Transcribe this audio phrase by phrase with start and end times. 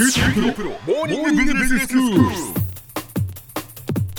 [0.00, 0.06] 今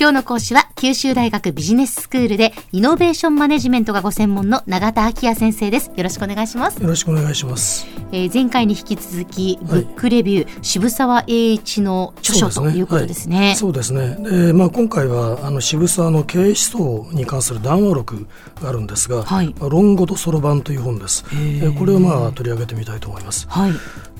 [0.09, 5.89] 日の講師は九州大学ビジネススクールでイノベーションマネジメントがご専門の永田昭也先生です。
[5.96, 7.88] よろしくお願いします、よろしくお願いします。
[8.12, 9.86] えー、前回に引き続きブはい。
[9.86, 13.55] ックレビュー、渋沢栄一の著書ということですね。
[13.55, 14.18] そうですね。
[14.20, 18.27] で、まあ今回はあの渋沢の経営思想に関する談話録
[18.61, 19.55] があるんですが、はい。
[19.57, 21.23] まあ論語とそろばんという本です。
[21.32, 23.48] えーこれをまあ取り上げてみたいと思います。
[23.50, 23.71] はい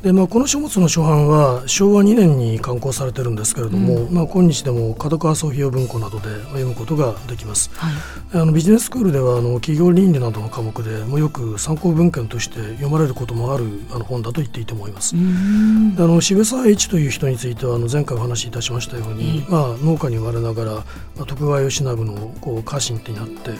[0.04, 7.70] で、まあこの書物の初版は昭和2年に刊行されてるんですけれども、まあ今日でも角川総費用文庫などでまあ読むことができます。
[7.76, 7.94] はい。
[8.34, 15.16] あのビジネススクールではあの企業倫理などの科目でもうよく参考文献として読まれることもあるあの本だと言っていいと思います。
[15.16, 20.84] うーんあの渋沢栄一という人についてはあの前回お話しいたしましたように、まあ、農家に生まれながら、ま
[21.22, 23.58] あ、徳川慶喜のこう家臣ってなって、維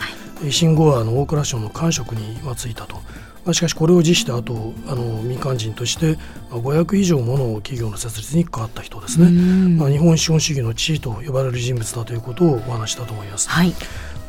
[0.50, 3.00] 新後はあの大蔵省の官職にまあ就いたと。
[3.46, 6.18] まあ、しかしこれを辞した後あの民間人として
[6.52, 9.30] まあ500以上もの企業の設立に関わった人ですね、
[9.78, 13.50] まあ、日本資本主義の地位と呼ばれる人物だということをお話ししたと思います。
[13.50, 13.74] はい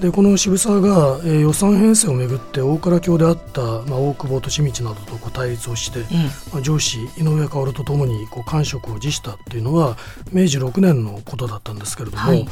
[0.00, 6.04] でこの渋沢が、えー予算編成をめぐって大蔵卿であった、まあ、大久保利通などとこう対立をして、え
[6.52, 9.96] まあ、上司井上薫とともにこう官職を辞したっていうのは
[10.32, 12.46] 明治6年のことだったんですけれども、はい。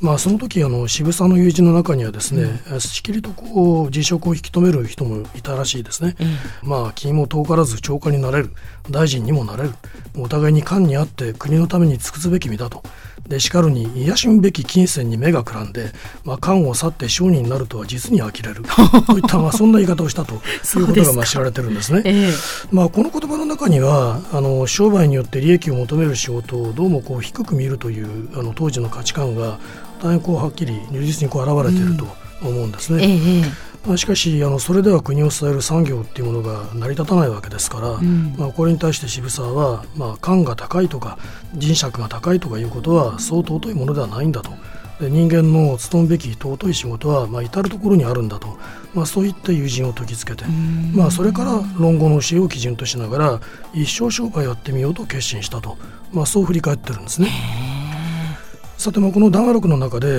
[0.00, 6.16] まあ、その時あの渋沢の友人の中にはですね、しきりとこう辞職を引き止める人もいたらしいですね。
[6.18, 8.50] ええまあ君も遠からず長官になれる。
[8.90, 9.74] 大臣にもなれる。
[10.16, 12.82] お互いに官にあって国のために尽くすべき身だと。
[13.28, 15.92] でしかるに癒しむべき金銭に目がくらんで、
[16.24, 18.62] まあ、官を去って商人になるとは実に呆れる。
[19.06, 22.02] といった、まあ、そんな言い方をしたということがまあ知られてるんですね。
[22.04, 22.32] ええ。
[22.70, 29.58] まあ、この言葉の中にはあの商売によって利益を求める仕事をどうもこう低く見るというあの当時の価値観が
[30.02, 32.06] 大変こうはっきり如実にこう現れていると
[32.42, 33.04] 思うんですね。
[33.04, 38.34] えええまあ、しかしあのそれでは国を支える産業っていうものが成り立たないわけですから、ん。
[38.36, 41.18] まあ、これに対して渋沢は、まあ、官が高いとか
[41.54, 44.50] 人尺が高いとかいうことはそう尊いものではないんだと
[45.00, 48.58] で人間の務むべき尊い仕事は、まあ、至る所にあるんだと、
[48.94, 50.44] まあ、そういった友人を説きつけて、
[50.94, 53.40] まあ、それから論語の教えを基準としながら
[53.72, 55.76] 一生商売をやってみようと決心したと、
[56.12, 57.30] まあ、そう振り返ってるんですね。
[58.76, 60.10] さてまあこの談話録の中で、え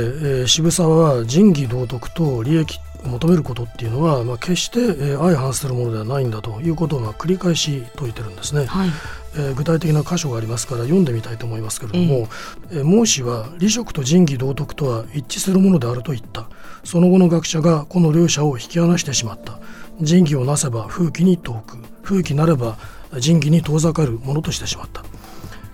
[0.44, 0.90] ー渋沢
[1.20, 8.90] は仁義道徳と利益を求めることっていうのは、まあ、決して、えー相反するものではないんだということをまあ繰り返し説いてるんですね、はい。
[9.36, 12.28] えー具体的な箇所がありますから読んでみたいと思いますけれども、
[12.72, 16.50] えー孟子は利職と仁義道徳とは一致するものであると言った。
[16.84, 19.60] その後の学者がこの両者を引き離してしまった。
[20.02, 22.78] 仁義をなせば風紀に遠く風紀なれば
[23.18, 25.04] 仁義に遠ざかるものとしてしまった。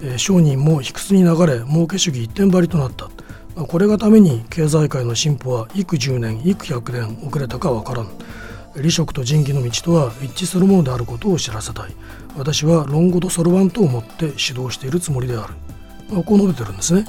[0.02, 3.06] えー商人も卑屈に流れ儲け主義一点張りとなった。
[3.06, 3.15] まあ
[3.56, 8.10] これがために経済界の進歩は幾十年幾百年遅れたかわからん。
[8.76, 11.96] 利職と仁義の道とは一致するものであることを知らせたい。
[12.38, 15.54] 私は論語とそろばんと思って指導しているつもりである。
[16.10, 17.06] まあこう述べてるんですね。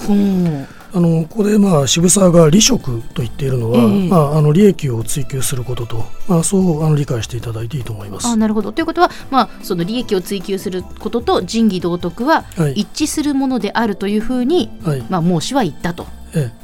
[0.95, 8.29] あのここでまあ渋沢が利職と言っているのは、ええまあ、あの利益を追求することと、まあ、そうあの理解していただいていいと思います。
[8.29, 8.71] あなるほど。
[8.71, 12.75] ということは、まあ、その利益を追求することと仁義道徳ははい。
[12.75, 15.05] 一致するものであるというふうに、はい。
[15.11, 16.05] まあ、孟子は言ったと。
[16.05, 16.16] ええ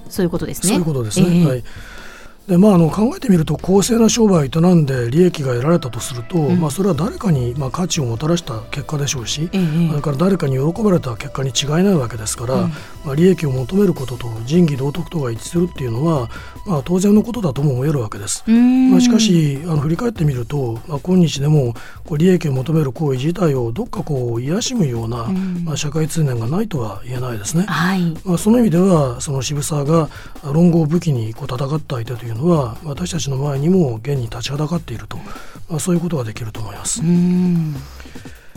[0.09, 0.69] そういうことですね。
[0.71, 1.27] そういうことですね。
[1.31, 1.65] ええはい。
[2.49, 12.69] でまあ、あの考えてみると公正な商売を営んで利益が得られたとすると、まあ、それは誰かにまあ価値をもたらした結果でしょうし、ええそれから誰かに喜ばれた結果に違いないわけですから、
[13.05, 16.29] まあ、利益を求めることと仁義道徳とが一致するっていうのは、
[16.67, 18.43] まあ、当然のことだとも思えるわけです。
[18.51, 25.29] まあ、しかしあの振り返ってみると、まあ、今日でもこう利益を求める行為自体をどっかこう癒しむような、
[25.65, 27.67] まあ、社会通念がないとは言えないですね。
[27.69, 28.01] はい。
[28.25, 30.09] まあ、その意味ではその渋沢が
[30.43, 35.17] 論語を武器にこう戦った相手というのは私たちの前にも現に立ちはだかっていると、
[35.69, 37.03] まあ、そういうことができると思います。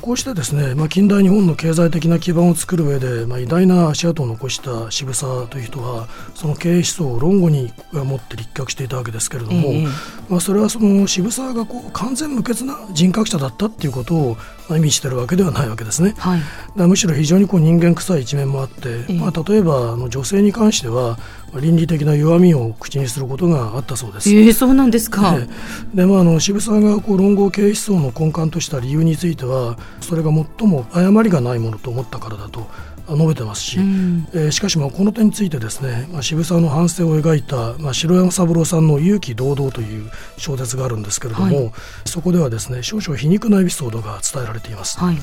[0.02, 9.88] こうしてですね、まあ、近代日本の経済的な基盤を作る上で、まあ、偉大な足跡を残した渋沢という人はその経営思想を論語に持って立脚していたわけですけれども、ええ
[10.30, 14.38] まあ、それはその渋沢がこう完全無欠な人格者だったっていうことを
[14.68, 16.16] まあ意味しているわけではないわけですね。
[16.18, 16.42] はい
[16.76, 21.18] むしろ非常にこう人間臭い一面もあって、ええまあ、例えばあの女性に関しては
[21.54, 24.30] まあ倫理的な弱みを口にすることがあったそうです。
[24.30, 25.36] ええそうなんですか。
[25.38, 25.48] え
[25.94, 34.28] えでまあ、あの渋沢がこう論語経営思想の根幹とした理由についてはそれが最も誤りがないものと思ったからだとあ述べてますし、うん。
[34.34, 41.72] えーしかしまあこの点についてですね、まあ、渋沢の反省を描いた、まあ、白山三郎さんの「勇気堂々」という小説があるんですけれども、はい。
[42.06, 45.00] そこではですね少々皮肉なエピソードが伝えられています。
[45.00, 45.18] はい。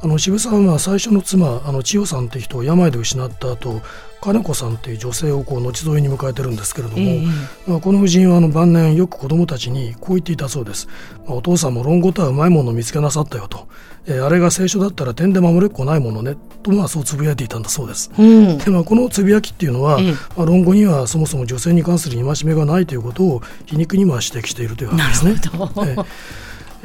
[0.00, 3.82] あの渋沢は最初の妻あの千代さんって人を病で失った後
[4.20, 7.26] 金子さんっていう女性をこう後添えに迎えてるんですけれども、ええ。
[7.66, 10.88] まあ、この夫人はあの晩年よく子供たちにこう言っていたそうです、
[11.26, 13.68] まあ、お父さんも論語とはうまいものを見つけなさったよと、
[14.06, 16.36] えーあれが聖書だったら点で守れっこないものね。
[16.62, 18.10] とまあそうつぶやいていたんだそうです。
[18.18, 18.58] うん。
[18.58, 20.12] でまあ、このつぶやきっていうのは、ええ。
[20.36, 25.34] まあ、論語にはそもそも女性に関する戒めがないということを皮肉にも指摘しているというわけですね。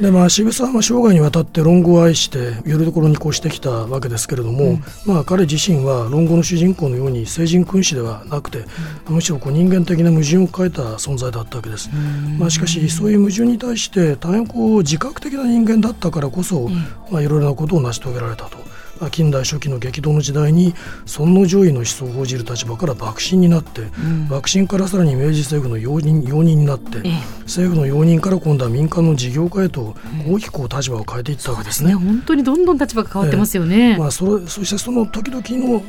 [0.00, 8.64] えでまあ、渋沢は生涯にわたって論語を愛してよりどころにこうしてきたわけですけれども、まあ、彼自身は論語の主人公のように聖人君子ではなくて、
[9.08, 11.90] むしろこう人間的な矛盾を抱えた存在だったわけです。
[12.38, 16.68] まあ、しかしそういう矛盾に対して大変こう自覚的な人間だったからこそ、
[17.10, 18.58] まあ、いろいろなことを成し遂げられたと。
[19.00, 20.74] まあ近代初期の激動の時代に
[21.04, 23.82] 尊皇攘夷の思想を報じる立場から幕臣になって、
[24.28, 29.94] 幕臣からさらに明治政府の容認容認になって、ええ政府の容認から今度は民間の事業家へと
[30.28, 31.90] 大きく立場を変えていったわけですね。
[31.90, 33.96] ね、本当にどんどん立場が変わってますよね。
[33.98, 35.42] まあ、それそしてその時々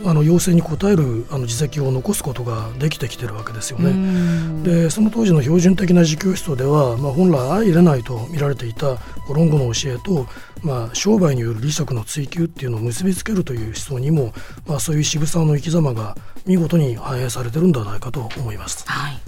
[0.03, 3.91] のあの要請に応えるあの実績を残すことができてきてるわけですようね。
[3.91, 8.97] んでその当時の標準的な自供思想では、まあ、本来相入れないと見られていた
[9.29, 10.27] 論語の教えと、
[10.61, 14.33] まあ、商売による利息の追求っていうのを結びつけるという思想にも、
[14.67, 16.15] まあ、そういう渋沢の生き様が
[16.45, 18.83] 見事に反映されてるんではないかと思います。
[18.87, 19.19] はい。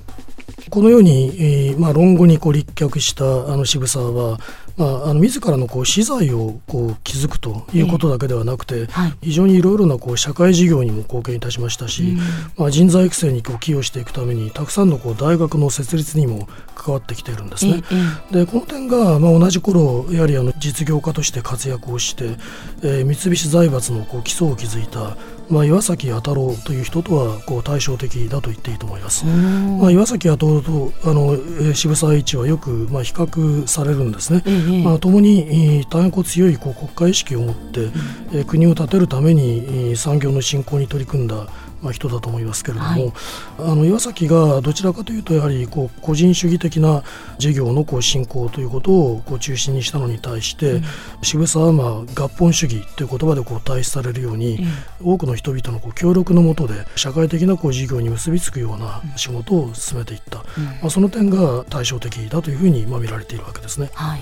[0.69, 4.39] このように、えーまあ、論語にこう立脚したあの渋沢は、
[4.77, 12.17] まあ、あの自らのこう資材をこう築くということだけではなくて、はい非常にいろいろなこう社会事業にも貢献いたしましたし、
[12.55, 17.83] まあ、人材育成にこう寄与していくためにたくさんのこう大学の設立にも関わってきているんですね。
[17.91, 17.95] え
[18.31, 22.37] えでこの点が、まあ、同じ頃やはりあの実業家として活躍をして、
[22.83, 25.17] えー三菱財閥のこう基礎を築いた、
[25.49, 29.25] まあ、岩崎弥太郎という人とはこう対照的だと言っていいと思います。
[29.25, 34.43] うんまあ、岩崎弥太郎とあの、えー渋沢栄一はよく、まあ、比較されるんですね。
[34.45, 37.89] ええまあ、共に、えー大変こう強いこう国家意識を持って、
[38.33, 41.47] えー国を立てるために、えー産業の振興に取り組んだ、
[41.81, 43.13] まあ、人だと思いますけれども、はい。
[43.59, 47.03] あの岩崎がどちらかというとやはりこう個人主義的な
[47.37, 50.81] 事業のこう振興ということをこう中心にしたのに対して、
[51.21, 54.59] 渋沢はまあ合本主義という言葉でこう対比されるように、
[55.03, 60.43] 多くの人々のこう協力のもとで社会的なこう事業に結びつくような仕事を進めていった、ま
[60.87, 63.89] あ、その点が対照的だというふうにまあ見られているわけですね。
[63.93, 64.21] はい。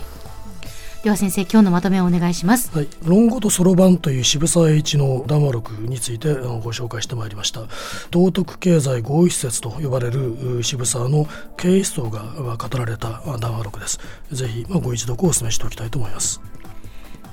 [1.05, 2.75] では先生、今日のまとめをお願いします。
[2.75, 7.61] はい、論語とそろばんという渋沢栄一の談話録についてあのご紹介してまいりました
[8.09, 13.99] 道徳経済合意施設と呼ばれるう渋沢の経営思想がまあ語られたまあ談話録です
[14.31, 16.41] ぜひまあご一読をお勧めしておきたいと思います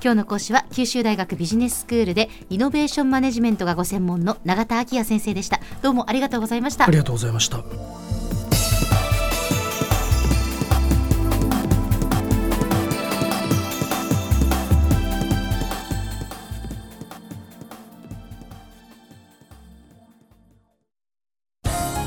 [0.05, 5.61] 今日の講師は九州大学ビジネススクールでイノベーションマネジメントがご専門の永田昭也先生でした。
[5.81, 6.99] どうもありがとうございましたあり。
[6.99, 7.65] がとうございました